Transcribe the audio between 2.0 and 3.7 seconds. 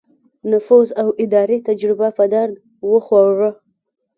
په درد وخوړه.